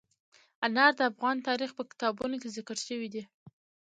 [0.65, 3.23] انار د افغان تاریخ په کتابونو کې ذکر شوی دي.